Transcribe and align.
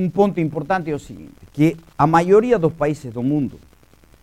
um 0.00 0.08
ponto 0.08 0.40
importante 0.40 0.90
é 0.90 0.94
o 0.94 0.98
seguinte, 0.98 1.34
que 1.52 1.76
a 1.96 2.06
maioria 2.06 2.58
dos 2.58 2.72
países 2.72 3.12
do 3.12 3.22
mundo 3.22 3.58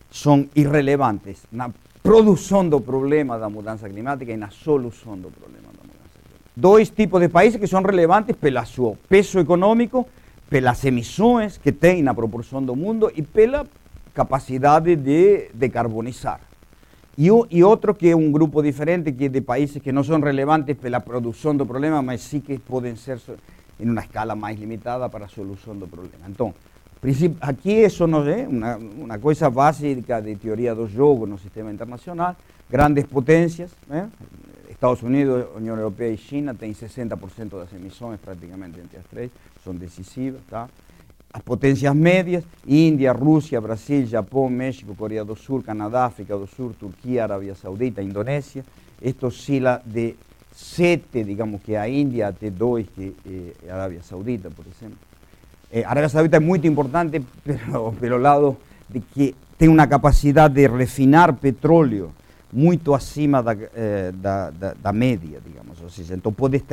são 0.10 0.48
irrelevantes 0.56 1.46
na 1.52 1.70
produção 2.02 2.68
do 2.68 2.82
problema 2.82 3.38
da 3.38 3.50
mudança 3.50 3.88
climática 3.88 4.32
e 4.32 4.38
na 4.38 4.50
solução 4.50 5.18
do 5.18 5.30
problema 5.30 5.68
da 5.68 5.84
mudança 5.84 6.18
climática. 6.24 6.52
Dois 6.56 6.90
tipos 6.90 7.22
de 7.22 7.30
países 7.30 7.60
que 7.60 7.68
são 7.68 7.84
relevantes 7.84 8.36
pelo 8.36 8.66
seu 8.66 8.98
peso 9.08 9.40
econômico, 9.40 10.08
pelas 10.50 10.84
emissões 10.86 11.58
que 11.58 11.72
tem 11.72 12.02
na 12.02 12.14
proporção 12.14 12.64
do 12.64 12.76
mundo 12.76 13.12
e 13.16 13.22
pela 13.22 13.66
capacidade 14.14 14.96
de 14.96 15.50
decarbonizar. 15.54 16.40
E, 17.18 17.28
e 17.52 17.64
outro 17.64 17.94
que 17.94 18.10
é 18.10 18.16
um 18.16 18.32
grupo 18.32 18.64
diferente, 18.64 19.12
que 19.12 19.26
é 19.26 19.30
de 19.30 19.42
países 19.42 19.82
que 19.82 19.92
não 19.92 20.04
são 20.04 20.20
relevantes 20.20 20.76
pela 20.78 21.00
produção 21.00 21.56
do 21.56 21.66
problema, 21.66 22.02
mas 22.02 22.22
sim 22.22 22.40
que 22.40 22.58
podem 22.58 22.96
ser 22.96 23.20
em 23.80 23.90
uma 23.90 24.02
escala 24.02 24.36
mais 24.36 24.60
limitada 24.60 25.08
para 25.10 25.26
a 25.26 25.28
solução 25.28 25.76
do 25.76 25.88
problema. 25.88 26.28
Então, 26.28 26.54
aqui 27.42 27.72
isso 27.72 28.08
não 28.08 28.28
é 28.28 28.48
uma, 28.48 29.20
coisa 29.20 29.50
básica 29.50 30.22
de 30.22 30.36
teoria 30.36 30.74
do 30.74 30.88
jogo 30.88 31.26
no 31.26 31.38
sistema 31.38 31.72
internacional, 31.72 32.36
grandes 32.70 33.06
potências, 33.06 33.72
né? 33.88 34.10
Estados 34.70 35.02
Unidos, 35.02 35.48
União 35.56 35.76
Europeia 35.76 36.14
e 36.14 36.18
China 36.18 36.54
têm 36.54 36.72
60% 36.72 37.50
das 37.50 37.74
emissões 37.74 38.20
praticamente 38.20 38.80
entre 38.80 38.98
as 38.98 39.06
três, 39.06 39.32
são 39.64 39.74
decisivas, 39.74 40.42
tá? 40.50 40.70
As 41.34 41.42
potências 41.42 41.96
médias, 41.96 42.44
Índia, 42.66 43.12
Rússia, 43.12 43.60
Brasil, 43.60 44.06
Japão, 44.06 44.50
México, 44.50 44.96
Coreia 44.96 45.26
do 45.26 45.36
Sul, 45.36 45.64
Canadá, 45.64 46.06
África 46.06 46.38
do 46.38 46.48
Sul, 46.48 46.74
Turquia, 46.80 47.24
Arábia 47.24 47.54
Saudita, 47.56 48.02
Indonésia, 48.02 48.64
isto 49.02 49.28
oscila 49.28 49.82
de 49.86 50.16
7, 50.58 51.24
digamos 51.24 51.62
que 51.62 51.76
a 51.76 51.88
Índia, 51.88 52.30
até 52.30 52.50
2, 52.50 52.88
que 52.90 53.14
é 53.64 53.70
a 53.70 53.76
Arábia 53.76 54.02
Saudita, 54.02 54.50
por 54.50 54.66
exemplo. 54.66 54.98
Eh, 55.72 55.84
Arábia 55.86 56.10
Saudita 56.10 56.38
é 56.38 56.40
muito 56.40 56.66
importante 56.66 57.22
pelo, 57.46 57.94
pelo 57.94 58.18
lado 58.18 58.58
de 58.90 59.00
que 59.00 59.36
tem 59.56 59.70
uma 59.70 59.86
capacidade 59.86 60.56
de 60.56 60.68
refinar 60.68 61.34
petróleo 61.34 62.12
muito 62.52 62.96
acima 62.96 63.44
da, 63.44 63.54
eh, 63.54 64.12
da, 64.82 64.92
média, 64.92 65.40
digamos. 65.46 65.80
Ou 65.80 65.92
seja, 65.92 66.16
então, 66.16 66.34
pode 66.34 66.64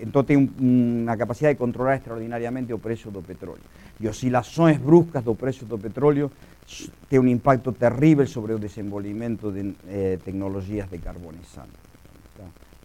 então 0.00 0.22
tem 0.22 0.36
uma 0.60 1.16
capacidade 1.16 1.54
de 1.54 1.58
controlar 1.58 1.96
extraordinariamente 1.96 2.72
o 2.72 2.78
preço 2.78 3.10
do 3.10 3.20
petróleo. 3.20 3.62
E 3.98 4.06
oscilações 4.06 4.78
bruscas 4.78 5.24
do 5.24 5.34
preço 5.34 5.64
do 5.64 5.76
petróleo 5.76 6.30
têm 7.10 7.18
um 7.18 7.26
impacto 7.26 7.72
terrível 7.72 8.28
sobre 8.28 8.54
o 8.54 8.60
desenvolvimento 8.60 9.50
de 9.50 9.74
eh, 9.88 10.18
tecnologias 10.24 10.88
decarbonizantes. 10.88 11.91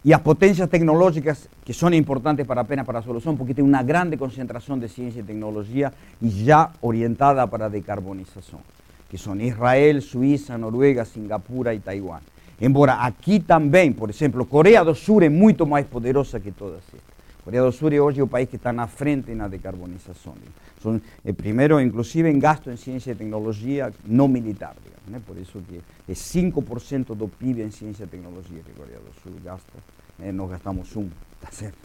E 0.04 0.14
as 0.14 0.22
potências 0.22 0.68
tecnológicas 0.68 1.48
que 1.64 1.74
são 1.74 1.92
importantes 1.92 2.46
para 2.46 2.60
apenas 2.60 2.86
para 2.86 3.00
a 3.00 3.02
solução, 3.02 3.36
porque 3.36 3.54
tem 3.54 3.64
uma 3.64 3.82
grande 3.82 4.16
concentração 4.16 4.78
de 4.78 4.88
ciência 4.88 5.20
e 5.20 5.22
tecnologia 5.24 5.92
e 6.22 6.28
já 6.28 6.70
orientada 6.80 7.46
para 7.46 7.66
a 7.66 7.68
decarbonização 7.68 8.60
que 9.08 9.16
são 9.16 9.34
Israel, 9.40 10.00
Suíça, 10.02 10.58
Noruega, 10.58 11.04
Singapura 11.04 11.74
e 11.74 11.80
Taiwan. 11.80 12.20
Embora 12.60 12.94
aqui 12.94 13.40
também, 13.40 13.92
por 13.92 14.10
exemplo, 14.10 14.44
Coreia 14.44 14.84
do 14.84 14.94
Sul 14.94 15.22
é 15.22 15.28
muito 15.28 15.66
mais 15.66 15.86
poderosa 15.86 16.38
que 16.40 16.52
todas 16.52 16.80
estas. 16.80 17.17
Coreia 17.48 17.62
do 17.62 17.72
Sul 17.72 17.90
é 17.94 17.98
hoje 17.98 18.20
o 18.20 18.26
país 18.26 18.46
que 18.46 18.56
está 18.56 18.74
na 18.74 18.86
frente 18.86 19.34
na 19.34 19.48
decarbonização. 19.48 20.34
São, 20.82 21.00
é, 21.24 21.32
primeiro, 21.32 21.80
inclusive, 21.80 22.28
em 22.28 22.38
gasto 22.38 22.70
em 22.70 22.76
ciência 22.76 23.12
e 23.12 23.14
tecnologia 23.14 23.90
não 24.04 24.28
militar. 24.28 24.76
Né? 25.06 25.18
Por 25.26 25.34
isso 25.38 25.58
que 25.66 25.80
é 26.06 26.12
5% 26.12 27.14
do 27.14 27.26
PIB 27.26 27.62
em 27.62 27.70
ciência 27.70 28.04
e 28.04 28.06
tecnologia 28.06 28.58
que 28.62 28.70
a 28.70 28.74
Coreia 28.74 28.98
do 28.98 29.42
gasta. 29.42 29.72
Né? 30.18 30.30
Nós 30.30 30.50
gastamos 30.50 30.94
um, 30.94 31.08
tá 31.40 31.48
certo? 31.50 31.78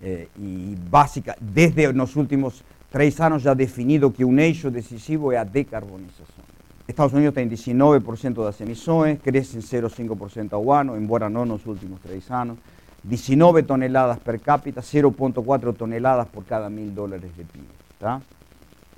É, 0.00 0.28
e 0.38 0.76
básica, 0.88 1.36
desde 1.40 1.92
nos 1.92 2.14
últimos 2.14 2.62
três 2.88 3.20
anos 3.20 3.42
já 3.42 3.54
definido 3.54 4.12
que 4.12 4.24
um 4.24 4.38
eixo 4.38 4.70
decisivo 4.70 5.32
é 5.32 5.38
a 5.38 5.42
decarbonização. 5.42 6.44
Estados 6.86 7.12
Unidos 7.12 7.34
tem 7.34 7.48
19% 7.48 8.34
das 8.44 8.60
emissões, 8.60 9.18
cresce 9.20 9.56
em 9.56 9.60
0,5% 9.60 10.52
ao 10.52 10.70
ano, 10.70 10.96
embora 10.96 11.28
não 11.28 11.44
nos 11.44 11.66
últimos 11.66 11.98
três 12.02 12.30
anos. 12.30 12.56
19 13.02 13.62
toneladas 13.62 14.18
per 14.18 14.40
capita, 14.40 14.80
0,4 14.80 15.74
toneladas 15.74 16.28
por 16.28 16.44
cada 16.44 16.68
mil 16.68 16.90
dólares 16.90 17.30
de 17.36 17.44
PIB. 17.44 17.66
Tá? 17.98 18.20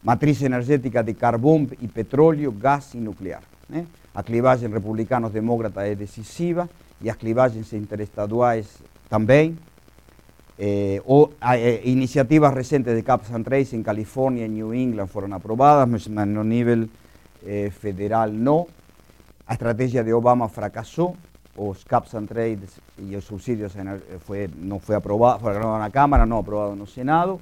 Matriz 0.03 0.41
energética 0.43 1.03
de 1.03 1.15
carvão 1.15 1.67
e 1.81 1.89
petróleo, 1.89 2.53
gás 2.53 2.95
e 2.95 2.99
nuclear. 2.99 3.43
Né? 3.69 3.87
A 4.15 4.23
clivagem 4.23 4.71
republicanos-demócrata 4.71 5.87
é 5.87 5.95
decisiva 5.95 6.69
e 7.01 7.09
as 7.09 7.17
clivagens 7.17 7.73
interestaduais 7.73 8.79
também. 9.09 9.57
Eh, 10.59 11.01
o, 11.07 11.31
eh, 11.41 11.81
iniciativas 11.85 12.53
recentes 12.53 12.95
de 12.95 13.03
Caps 13.03 13.31
and 13.31 13.43
Trace 13.43 13.75
em 13.75 13.83
Califórnia 13.83 14.45
e 14.45 14.49
New 14.49 14.75
England 14.75 15.07
foram 15.07 15.33
aprovadas, 15.35 15.89
mas 15.89 16.07
no 16.07 16.45
nível 16.45 16.89
eh, 17.47 17.71
federal 17.71 18.31
no. 18.31 18.69
A 19.47 19.55
estrategia 19.55 20.05
de 20.05 20.13
Obama 20.13 20.49
fracasó, 20.49 21.15
los 21.69 21.85
caps 21.85 22.15
and 22.15 22.29
trades 22.29 22.81
y 22.99 23.11
los 23.11 23.25
subsidios 23.25 23.75
fue, 24.27 24.49
no 24.59 24.79
fue 24.79 24.97
aprobado, 24.97 25.39
fue 25.39 25.51
aprobado 25.51 25.77
en 25.77 25.83
la 25.83 25.91
Cámara, 25.91 26.27
no 26.27 26.39
aprobado 26.39 26.73
en 26.73 26.81
el 26.81 26.87
Senado. 26.87 27.41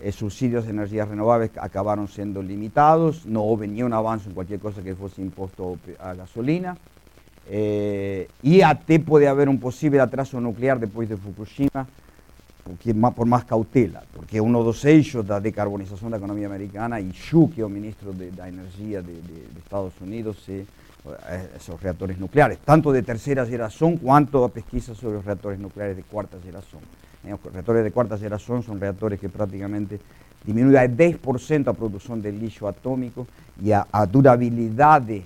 Eh, 0.00 0.12
subsidios 0.12 0.64
de 0.64 0.70
energías 0.70 1.08
renovables 1.08 1.50
acabaron 1.60 2.08
siendo 2.08 2.42
limitados, 2.42 3.26
no 3.26 3.42
hubo 3.42 3.64
ni 3.66 3.82
un 3.82 3.92
avance 3.92 4.28
en 4.28 4.34
cualquier 4.34 4.58
cosa 4.58 4.82
que 4.82 4.94
fuese 4.94 5.20
impuesto 5.20 5.78
a 5.98 6.14
gasolina. 6.14 6.76
Eh, 7.48 8.28
y 8.42 8.62
até 8.62 9.00
puede 9.00 9.28
haber 9.28 9.48
un 9.48 9.58
posible 9.58 10.00
atraso 10.00 10.40
nuclear 10.40 10.78
después 10.78 11.08
de 11.08 11.16
Fukushima, 11.16 11.86
por 13.14 13.26
más 13.26 13.44
cautela, 13.44 14.04
porque 14.14 14.40
uno 14.40 14.62
dos 14.62 14.84
eixos 14.84 15.26
da 15.26 15.40
decarbonización 15.40 16.10
de 16.10 16.12
la 16.12 16.16
economía 16.18 16.46
americana, 16.46 17.00
y 17.00 17.12
Xu, 17.12 17.50
que 17.50 17.60
es 17.60 17.66
el 17.66 17.72
ministro 17.72 18.12
de, 18.12 18.30
la 18.32 18.48
energía 18.48 19.02
de, 19.02 19.18
Estados 19.58 19.94
Unidos, 20.00 20.36
eh, 20.48 20.64
esos 21.56 21.82
reactores 21.82 22.18
nucleares, 22.18 22.58
tanto 22.58 22.92
de 22.92 23.02
tercera 23.02 23.44
generación 23.44 23.96
cuanto 23.96 24.44
a 24.44 24.48
pesquisa 24.48 24.94
sobre 24.94 25.14
los 25.14 25.24
reactores 25.24 25.58
nucleares 25.58 25.96
de 25.96 26.02
cuarta 26.02 26.38
generación. 26.40 26.82
Eh, 27.24 27.30
los 27.30 27.52
reactores 27.52 27.84
de 27.84 27.90
cuarta 27.90 28.16
generación 28.16 28.62
son 28.62 28.80
reactores 28.80 29.18
que 29.18 29.28
prácticamente 29.28 30.00
disminuyen 30.44 30.96
10% 30.96 31.64
la 31.66 31.72
producción 31.72 32.22
del 32.22 32.40
lixo 32.40 32.66
atómico 32.66 33.26
y 33.62 33.72
a, 33.72 33.86
durabilidad 34.10 35.02
del 35.02 35.24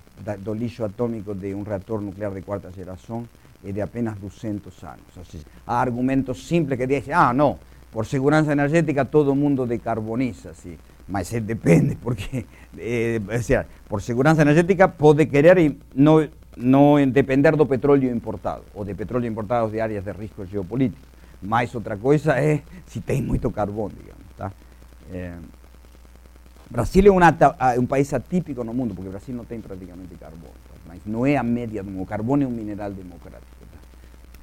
lixo 0.59 0.85
atómico 0.85 1.35
de 1.35 1.55
un 1.55 1.65
reactor 1.65 2.03
nuclear 2.03 2.33
de 2.35 2.43
cuarta 2.43 2.73
generación 2.73 3.29
es 3.63 3.75
de 3.75 3.83
apenas 3.83 4.21
200 4.21 4.85
años. 4.85 5.07
hay 5.17 5.43
argumentos 5.67 6.43
simples 6.45 6.79
que 6.79 6.87
dicen, 6.87 7.15
ah, 7.15 7.33
no, 7.33 7.59
por 7.93 8.07
seguridad 8.07 8.51
energética 8.51 9.05
todo 9.05 9.33
el 9.33 9.39
mundo 9.39 9.67
decarboniza. 9.67 10.51
Mas 11.07 11.31
depende, 11.31 11.97
porque 12.03 12.47
eh, 12.79 13.21
por 13.89 14.01
seguridad 14.01 14.41
energética 14.41 14.93
puede 14.93 15.29
querer 15.29 15.59
y 15.59 15.79
no, 15.95 16.21
no 16.57 16.97
depender 16.97 17.57
del 17.57 17.67
petróleo 17.67 18.11
importado, 18.11 18.65
o 18.75 18.85
de 18.85 18.95
petróleo 18.95 19.29
importado 19.29 19.69
de 19.69 19.83
áreas 19.83 20.05
de 20.05 20.13
riesgo 20.13 20.47
geopolítico. 20.47 21.03
Mas 21.43 21.75
otra 21.75 21.97
cosa 21.97 22.41
es 22.41 22.63
si 22.87 23.01
tem 23.01 23.23
mucho 23.23 23.51
carbón, 23.51 23.93
digamos. 23.99 24.55
Eh, 25.13 25.35
Brasil 26.71 27.07
es 27.07 27.79
un 27.79 27.87
país 27.87 28.13
atípico 28.13 28.63
el 28.63 28.69
mundo, 28.69 28.95
porque 28.95 29.11
Brasil 29.11 29.37
no 29.37 29.45
tiene 29.45 29.63
prácticamente 29.63 30.17
carbón. 30.17 30.51
no 31.05 31.27
es 31.27 31.39
a 31.39 31.43
média 31.43 31.83
do 31.83 32.07
carbón 32.07 32.43
es 32.43 32.49
un 32.49 32.57
mineral 32.57 32.97
democrático. 32.97 33.53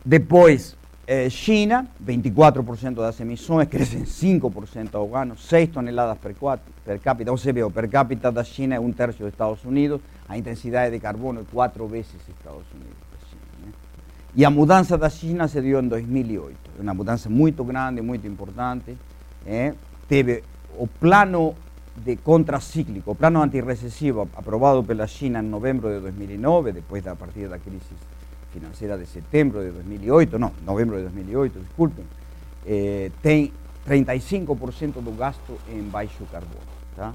Depois, 0.04 0.78
eh, 1.08 1.30
China, 1.30 1.88
24% 2.04 2.96
das 2.96 3.20
emissões, 3.20 3.68
crescem 3.68 4.04
5% 4.04 4.96
ao 4.96 5.16
ano, 5.16 5.36
6 5.38 5.70
toneladas 5.70 6.18
per, 6.18 6.36
per 6.86 7.00
vê, 7.54 7.64
o 7.64 7.72
per 7.72 7.90
capita 7.90 8.32
da 8.32 8.44
China 8.44 8.76
é 8.76 8.80
um 8.80 8.92
terço 8.92 9.20
dos 9.20 9.30
Estados 9.30 9.64
Unidos, 9.66 10.02
a 10.30 10.38
intensidade 10.38 10.92
de 10.92 11.00
carbono 11.00 11.42
é 11.42 11.44
quatro 11.52 11.88
vezes 11.88 12.14
Estados 12.28 12.66
Unidos. 12.74 12.96
China, 13.30 13.66
né? 13.66 13.74
E 14.36 14.46
a 14.46 14.50
mudança 14.50 14.98
da 14.98 15.10
China 15.10 15.48
se 15.48 15.60
deu 15.60 15.82
em 15.82 15.88
2008, 15.88 16.58
uma 16.80 16.94
mudança 16.94 17.30
muito 17.30 17.64
grande, 17.64 18.02
muito 18.02 18.28
importante. 18.28 18.96
Eh? 19.46 19.74
Teve 20.08 20.44
o 20.78 20.88
plano 20.88 21.56
de 21.96 22.16
contracíclico, 22.18 23.16
plano 23.16 23.42
antirrecessivo 23.42 24.30
aprovado 24.36 24.84
pela 24.84 25.08
China 25.08 25.40
em 25.40 25.48
novembro 25.48 25.90
de 25.90 26.00
2009, 26.00 26.72
depois 26.72 27.04
da 27.04 27.16
partida 27.16 27.50
da 27.50 27.60
crise 27.60 27.80
financiera 28.54 28.98
de 28.98 29.06
septiembre 29.06 29.62
de 29.62 29.72
2008, 29.72 30.40
no, 30.40 30.52
noviembre 30.66 30.98
de 30.98 31.04
2008, 31.06 31.60
disculpen, 31.60 32.06
eh, 32.66 33.12
35% 33.24 35.02
do 35.02 35.16
gasto 35.18 35.58
en 35.70 35.92
baixo 35.92 36.26
carbono. 36.32 36.70
Tá? 36.96 37.14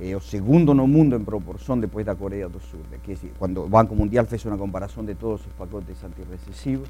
Eh, 0.00 0.14
o 0.14 0.20
segundo 0.20 0.74
no 0.74 0.86
mundo 0.86 1.14
en 1.14 1.24
proporción 1.24 1.80
después 1.80 2.04
de 2.04 2.14
Corea 2.16 2.48
del 2.48 2.60
Sur. 2.60 2.82
Que, 3.06 3.16
cuando 3.38 3.64
el 3.64 3.70
Banco 3.70 3.94
Mundial 3.94 4.26
fez 4.26 4.44
una 4.44 4.58
comparación 4.58 5.06
de 5.06 5.14
todos 5.14 5.40
sus 5.40 5.52
pacotes 5.52 6.02
antirrecesivos 6.02 6.88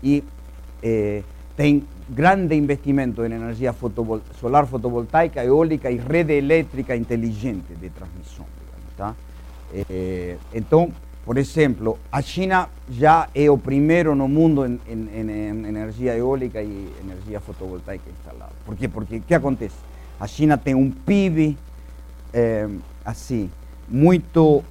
y 0.00 0.22
eh, 0.80 1.24
tem 1.56 1.82
grande 2.08 2.54
investimento 2.54 3.24
en 3.24 3.32
energía 3.32 3.74
solar 4.38 4.66
fotovoltaica, 4.66 5.42
eólica 5.42 5.90
y 5.90 5.98
red 5.98 6.30
eléctrica 6.30 6.94
inteligente 6.94 7.74
de 7.74 7.90
entonces, 10.52 10.94
por 11.26 11.38
exemplo, 11.38 11.98
a 12.10 12.22
China 12.22 12.68
já 12.88 13.28
é 13.34 13.50
o 13.50 13.58
primeiro 13.58 14.14
no 14.14 14.28
mundo 14.28 14.64
em, 14.64 14.78
em, 14.86 15.28
em 15.28 15.66
energia 15.66 16.16
eólica 16.16 16.62
e 16.62 16.94
energia 17.02 17.40
fotovoltaica 17.40 18.08
instalada. 18.08 18.52
Por 18.64 18.76
quê? 18.76 18.86
Porque 18.86 19.16
o 19.16 19.20
que 19.20 19.34
acontece? 19.34 19.74
A 20.20 20.28
China 20.28 20.56
tem 20.56 20.76
um 20.76 20.88
PIB 20.88 21.58
é, 22.32 22.68
assim, 23.04 23.50
muito 23.88 24.62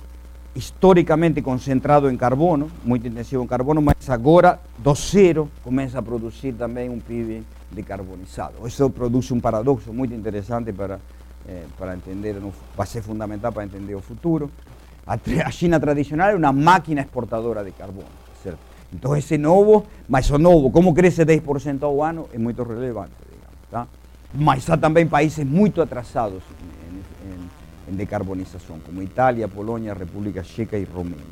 historicamente 0.55 1.41
concentrado 1.41 2.09
em 2.09 2.15
carbono, 2.15 2.71
muito 2.85 3.05
intensivo 3.05 3.43
em 3.43 3.47
carbono, 3.47 3.81
mas 3.81 4.09
agora 4.09 4.57
do 4.77 4.95
zero 4.95 5.51
começa 5.61 5.99
a 5.99 6.01
produzir 6.01 6.53
também 6.53 6.89
um 6.89 7.01
PIB 7.01 7.43
decarbonizado. 7.69 8.65
Isso 8.65 8.89
produz 8.89 9.29
um 9.29 9.41
paradoxo 9.41 9.91
muito 9.91 10.13
interessante 10.13 10.71
para, 10.71 11.01
eh, 11.45 11.65
para 11.77 11.95
entender, 11.95 12.37
vai 12.77 12.87
ser 12.87 13.01
fundamental 13.01 13.51
para 13.51 13.65
entender 13.65 13.93
o 13.93 13.99
futuro. 13.99 14.49
A, 15.05 15.17
a 15.45 15.51
China 15.51 15.79
tradicional 15.79 16.29
é 16.29 16.35
uma 16.35 16.51
máquina 16.51 17.01
exportadora 17.01 17.63
de 17.63 17.71
carbono, 17.71 18.07
certo? 18.41 18.59
Então 18.93 19.15
esse 19.15 19.37
novo, 19.37 19.85
mas 20.07 20.29
novo, 20.29 20.71
como 20.71 20.93
cresce 20.93 21.25
10% 21.25 21.83
ao 21.83 22.03
ano, 22.03 22.27
é 22.33 22.37
muito 22.37 22.63
relevante, 22.63 23.13
digamos, 23.29 23.59
tá? 23.69 23.87
Mas 24.33 24.69
há 24.69 24.77
também 24.77 25.07
países 25.07 25.45
muito 25.45 25.81
atrasados 25.81 26.43
en 27.87 27.97
decarbonización, 27.97 28.79
como 28.81 29.01
Italia, 29.01 29.47
Polonia, 29.47 29.93
República 29.93 30.43
Checa 30.43 30.77
y 30.77 30.85
Romania. 30.85 31.23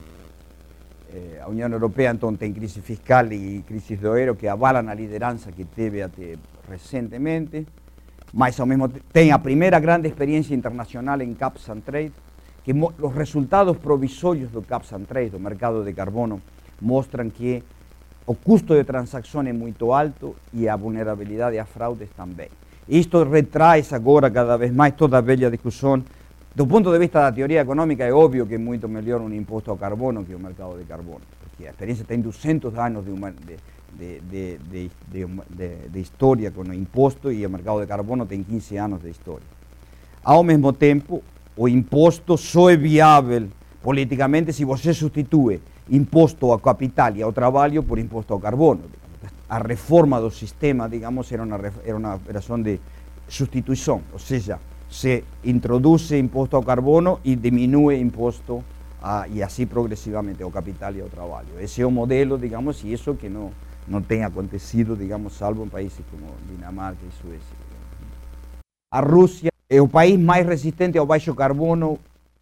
Eh, 1.12 1.38
la 1.40 1.48
Unión 1.48 1.74
Europea 1.74 2.12
entonces 2.12 2.48
en 2.48 2.54
crisis 2.54 2.84
fiscal 2.84 3.34
y 3.34 3.64
crisis 3.68 4.02
de 4.02 4.08
oero 4.08 4.38
que 4.38 4.50
avalan 4.50 4.88
la 4.88 4.96
lideranza 4.96 5.52
que 5.52 5.66
teve 5.66 6.08
recientemente, 6.68 7.66
mas 8.34 8.60
al 8.60 8.68
mismo 8.68 8.90
tiempo 8.90 9.08
tiene 9.12 9.30
la 9.30 9.42
primera 9.42 9.80
gran 9.80 10.06
experiencia 10.06 10.54
internacional 10.54 11.22
en 11.22 11.36
Caps 11.36 11.70
and 11.70 11.84
Trade, 11.84 12.12
que 12.64 12.74
los 12.74 13.16
resultados 13.16 13.78
provisorios 13.78 14.52
del 14.54 14.66
Caps 14.66 14.94
and 14.94 15.08
Trade, 15.08 15.32
del 15.32 15.42
mercado 15.42 15.84
de 15.84 15.94
carbono, 15.94 16.40
muestran 16.82 17.32
que 17.32 17.64
el 18.28 18.38
costo 18.38 18.74
de 18.74 18.84
transacción 18.84 19.48
es 19.48 19.56
muy 19.56 19.74
alto 19.94 20.36
y 20.54 20.62
la 20.62 20.76
vulnerabilidad 20.76 21.58
a 21.58 21.66
fraudes 21.66 22.10
también. 22.12 22.50
Esto 22.88 23.26
retrae 23.26 23.84
ahora 23.92 24.32
cada 24.32 24.58
vez 24.58 24.74
más 24.74 24.96
toda 24.96 25.22
bella 25.22 25.50
discusión 25.50 26.06
desde 26.54 26.62
un 26.62 26.70
punto 26.70 26.92
de 26.92 27.00
vista 27.00 27.18
de 27.18 27.26
la 27.26 27.34
teoría 27.34 27.62
económica 27.62 28.06
es 28.06 28.14
obvio 28.14 28.48
que 28.48 28.54
es 28.56 28.62
mucho 28.62 28.88
mejor 28.88 29.22
un 29.22 29.34
impuesto 29.34 29.72
a 29.72 29.78
carbono 29.78 30.24
que 30.24 30.36
un 30.36 30.44
mercado 30.44 30.78
de 30.78 30.84
carbono, 30.84 31.22
porque 31.42 31.64
la 31.64 31.72
experiencia 31.72 32.06
tiene 32.06 32.22
200 32.22 32.78
años 32.78 33.04
de, 33.04 34.22
de, 34.30 36.00
historia 36.00 36.52
con 36.52 36.68
el 36.68 36.76
impuesto 36.76 37.32
y 37.32 37.44
el 37.44 37.50
mercado 37.50 37.80
de 37.80 37.88
carbono 37.88 38.28
tiene 38.28 38.44
15 38.44 38.80
años 38.80 39.02
de 39.02 39.10
historia. 39.10 39.48
Al 40.24 40.46
mismo 40.46 40.74
tiempo, 40.74 41.24
el 41.58 41.70
impuesto 41.70 42.38
solo 42.38 42.70
es 42.72 42.82
viable 42.82 43.50
políticamente 43.82 44.54
si 44.54 44.66
usted 44.66 44.94
sustituye 44.94 45.60
impuesto 45.90 46.54
a 46.54 46.62
capital 46.62 47.18
y 47.18 47.22
a 47.22 47.32
trabajo 47.32 47.84
por 47.84 48.00
impuesto 48.00 48.36
a 48.36 48.42
carbono. 48.42 48.82
La 49.50 49.60
reforma 49.60 50.20
del 50.20 50.32
sistema, 50.32 50.88
digamos, 50.88 51.32
era 51.32 51.44
una, 51.44 51.60
era 51.86 51.96
una 51.96 52.16
operación 52.16 52.64
de 52.64 52.80
sustitución, 53.28 54.02
o 54.14 54.20
sea, 54.20 54.60
se 54.90 55.24
introduce 55.44 56.18
impuesto 56.18 56.58
a 56.58 56.64
carbono 56.64 57.20
y 57.24 57.36
disminuye 57.36 57.98
impuesto 57.98 58.64
y 59.34 59.42
así 59.42 59.66
progresivamente, 59.66 60.44
o 60.44 60.50
capital 60.50 60.96
y 60.96 61.02
o 61.02 61.08
trabajo. 61.08 61.46
Ese 61.60 61.82
es 61.82 61.88
un 61.88 61.94
modelo, 61.94 62.38
digamos, 62.38 62.84
y 62.84 62.94
eso 62.94 63.18
que 63.18 63.30
no, 63.30 63.52
no 63.88 64.02
tenga 64.02 64.28
acontecido, 64.28 64.96
digamos, 64.96 65.34
salvo 65.34 65.64
en 65.64 65.70
países 65.70 66.06
como 66.10 66.32
Dinamarca 66.50 67.02
y 67.02 67.22
Suecia. 67.22 67.58
A 68.92 69.02
Rusia 69.02 69.53
es 69.74 69.82
el 69.82 69.90
país 69.90 70.20
más 70.20 70.46
resistente 70.46 71.00
al 71.00 71.08
bajo 71.08 71.36
carbono, 71.36 71.98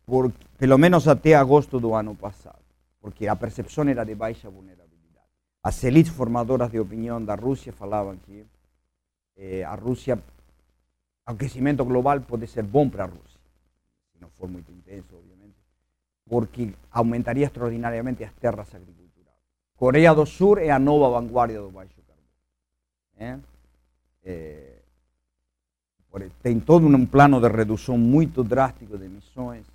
por, 0.05 0.33
pelo 0.57 0.77
menos 0.77 1.07
hasta 1.07 1.39
agosto 1.39 1.79
del 1.79 1.93
año 1.93 2.13
pasado, 2.13 2.59
porque 2.99 3.25
la 3.25 3.35
percepción 3.35 3.87
era 3.87 4.03
de 4.03 4.15
baja 4.15 4.49
vulnerabilidad. 4.49 5.23
Las 5.63 5.81
élites 5.85 6.11
formadoras 6.11 6.73
de 6.73 6.81
opinión 6.81 7.25
de 7.25 7.35
Rusia 7.37 7.71
falaban 7.71 8.17
que 8.19 8.45
eh, 9.37 9.63
a 9.63 9.77
Rusia 9.77 10.19
el 11.25 11.37
crecimiento 11.37 11.85
global 11.85 12.21
puede 12.23 12.47
ser 12.47 12.65
bom 12.65 12.89
para 12.89 13.07
Rusia, 13.07 13.39
si 14.11 14.19
no 14.19 14.27
fuera 14.31 14.51
muy 14.51 14.65
intenso, 14.67 15.17
obviamente, 15.17 15.57
porque 16.27 16.73
aumentaría 16.89 17.45
extraordinariamente 17.45 18.25
las 18.25 18.33
tierras 18.33 18.73
agriculturales. 18.73 19.39
Corea 19.77 20.13
del 20.13 20.27
Sur 20.27 20.59
es 20.59 20.67
la 20.67 20.79
nueva 20.79 21.07
vanguardia 21.07 21.61
del 21.61 21.71
baixo 21.71 22.01
carbono. 22.05 23.41
¿eh? 24.23 24.80
Eh, 26.13 26.61
todo 26.65 26.85
un 26.87 27.07
plano 27.07 27.39
de 27.39 27.49
reducción 27.49 28.01
muy 28.01 28.25
drástico 28.25 28.97
de 28.97 29.05
emisiones. 29.05 29.65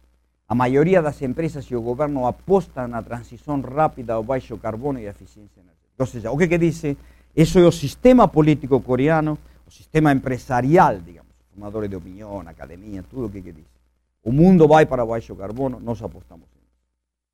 La 0.49 0.55
mayoría 0.55 0.99
de 0.99 1.05
las 1.05 1.23
empresas 1.23 1.71
y 1.71 1.75
el 1.75 1.81
gobierno 1.81 2.29
apostan 2.29 2.95
a 2.95 3.03
transición 3.03 3.63
rápida 3.63 4.17
al 4.17 4.25
baixo 4.25 4.59
carbono 4.59 5.01
y 5.01 5.07
a 5.07 5.11
eficiencia 5.11 5.61
energética. 5.61 5.91
Entonces, 5.93 6.25
¿o 6.27 6.37
qué 6.37 6.59
dice? 6.59 6.97
Eso 7.35 7.59
es 7.59 7.67
el 7.67 7.73
sistema 7.73 8.31
político 8.31 8.81
coreano, 8.81 9.39
el 9.67 9.73
sistema 9.73 10.13
empresarial, 10.13 11.05
digamos 11.05 11.27
formadores 11.57 11.89
de 11.89 11.97
opinión, 11.97 12.47
academia, 12.47 13.03
todo 13.03 13.23
lo 13.23 13.33
que, 13.33 13.43
que 13.43 13.53
dice. 13.53 13.69
O 14.23 14.31
mundo 14.31 14.69
va 14.69 14.85
para 14.85 15.05
baixo 15.05 15.35
carbono, 15.35 15.81
nós 15.81 16.03
apostamos 16.03 16.49
en 16.53 16.61
eso. 16.61 16.77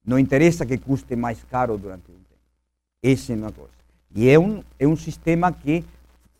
No 0.04 0.19
interesa 0.19 0.64
que 0.64 0.78
custe 0.78 1.16
más 1.16 1.44
caro 1.50 1.76
durante 1.76 2.12
un 2.12 2.22
tiempo. 2.22 2.46
Esa 3.02 3.32
es 3.32 3.38
una 3.38 3.50
cosa. 3.50 3.75
Y 4.14 4.28
es 4.28 4.38
un, 4.38 4.64
es 4.78 4.87
un 4.87 4.96
sistema 4.96 5.50
que 5.58 5.82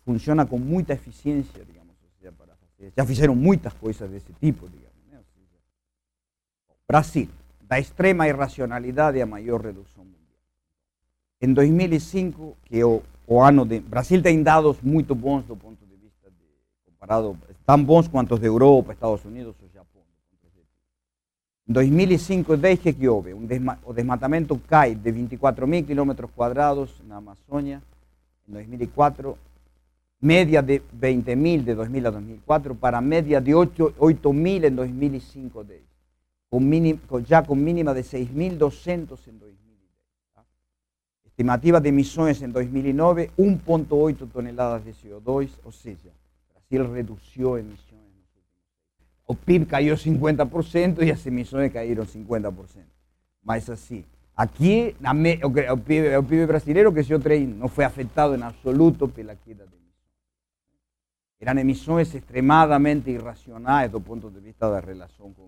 funciona 0.05 0.45
con 0.45 0.65
mucha 0.65 0.93
eficiencia, 0.93 1.61
digamos. 2.83 2.91
O 2.91 2.95
sea, 2.95 2.95
para 2.95 3.07
hacer, 3.07 3.07
ya 3.07 3.13
hicieron 3.13 3.39
muchas 3.39 3.73
cosas 3.73 4.11
de 4.11 4.17
ese 4.17 4.33
tipo, 4.33 4.67
digamos. 4.67 4.93
¿no? 5.11 5.19
Brasil, 6.87 7.29
da 7.67 7.77
extrema 7.79 8.27
irracionalidad 8.27 9.13
y 9.13 9.21
a 9.21 9.25
mayor 9.25 9.63
reducción 9.63 10.05
mundial. 10.05 10.23
En 11.39 11.53
2005, 11.53 12.57
que 12.65 12.83
o, 12.83 13.01
o 13.27 13.43
ano 13.43 13.65
de... 13.65 13.79
Brasil 13.79 14.21
tem 14.21 14.43
dados 14.43 14.81
muito 14.83 15.15
bons 15.15 15.47
do 15.47 15.55
ponto 15.55 15.85
de 15.85 15.95
vista 15.97 16.29
de, 16.29 16.45
comparado 16.85 17.35
tan 17.65 17.85
bons 17.85 18.09
cuantos 18.09 18.39
de 18.39 18.47
Europa, 18.47 18.93
Estados 18.93 19.25
Unidos 19.25 19.55
o 19.61 19.67
Japón. 19.73 20.03
En 21.65 21.73
2005, 21.73 22.57
desde 22.57 22.93
que 22.93 23.07
houve, 23.07 23.33
un 23.33 23.47
desma 23.47 23.79
o 23.83 23.93
desmatamento 23.93 24.59
cae 24.67 24.95
de 24.95 25.13
24.000 25.13 25.85
kilómetros 25.87 26.29
cuadrados 26.31 26.99
en 27.01 27.09
la 27.09 27.17
Amazonia 27.17 27.81
en 28.47 28.53
2004, 28.53 29.37
media 30.23 30.61
de 30.61 30.81
20.000 30.81 31.63
de 31.65 31.75
2000 31.75 32.05
a 32.05 32.11
2004 32.11 32.75
para 32.75 33.01
media 33.01 33.41
de 33.41 33.51
8.000 33.53 34.65
en 34.65 34.75
2005 34.77 35.65
con, 37.07 37.25
ya 37.25 37.43
con 37.43 37.61
mínima 37.61 37.93
de 37.93 38.03
6.200 38.03 39.27
en 39.27 39.39
2010. 39.39 39.53
Estimativa 41.25 41.81
de 41.81 41.89
emisiones 41.89 42.41
en 42.41 42.53
2009, 42.53 43.31
1.8 43.37 44.31
toneladas 44.31 44.85
de 44.85 44.93
CO2, 44.93 45.49
o 45.65 45.71
sea, 45.73 45.93
Brasil 46.53 46.89
redució 46.93 47.57
emisiones. 47.57 48.03
O 49.25 49.33
PIB 49.33 49.67
cayó 49.67 49.95
50% 49.95 51.03
y 51.03 51.07
las 51.07 51.25
emisiones 51.27 51.73
cayeron 51.73 52.07
50%. 52.07 52.53
Mas 53.41 53.69
así, 53.69 54.05
aquí 54.35 54.95
el 55.01 55.81
PIB, 55.81 56.47
brasileño 56.47 56.93
creció 56.93 57.19
3, 57.19 57.49
no 57.49 57.67
fue 57.67 57.83
afectado 57.83 58.35
en 58.35 58.43
absoluto 58.43 59.09
por 59.09 59.25
la 59.25 59.35
queda 59.35 59.65
de 59.65 59.82
Eran 61.43 61.59
emisiones 61.59 62.15
extremadamente 62.15 63.11
irracionales 63.11 63.91
desde 63.91 63.97
el 63.97 64.03
punto 64.05 64.29
de 64.29 64.39
vista 64.39 64.67
de 64.67 64.71
la 64.75 64.79
relación 64.79 65.33
con 65.33 65.47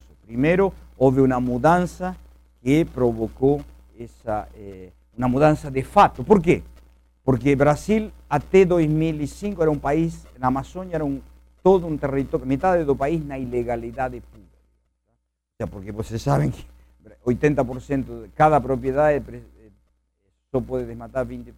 eso. 0.00 0.14
Primero, 0.24 0.72
hubo 0.96 1.22
una 1.22 1.38
mudanza 1.40 2.16
que 2.62 2.86
provocó 2.86 3.60
esa, 3.98 4.48
eh, 4.54 4.94
una 5.14 5.28
mudanza 5.28 5.70
de 5.70 5.84
facto. 5.84 6.24
¿Por 6.24 6.40
qué? 6.40 6.62
Porque 7.22 7.54
Brasil, 7.54 8.10
hasta 8.30 8.64
2005, 8.64 9.62
era 9.62 9.70
un 9.70 9.78
país, 9.78 10.26
en 10.34 10.42
Amazonia 10.42 10.96
era 10.96 11.04
un, 11.04 11.20
todo 11.62 11.86
un 11.86 11.98
territorio, 11.98 12.46
mitad 12.46 12.72
del 12.72 12.96
país 12.96 13.22
na 13.22 13.36
ilegalidad 13.36 14.12
pura. 14.12 14.22
O 15.52 15.56
sea, 15.58 15.66
porque 15.66 15.90
ustedes 15.90 16.22
saben 16.22 16.50
que 16.50 16.64
80% 17.26 18.22
de 18.22 18.30
cada 18.30 18.58
propiedad 18.62 19.12
solo 20.50 20.64
puede 20.64 20.86
desmatar 20.86 21.28
20%. 21.28 21.52